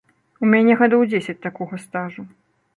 У 0.45 0.49
мяне 0.53 0.77
гадоў 0.79 1.05
дзесяць 1.13 1.37
такога 1.47 1.83
стажу. 1.87 2.29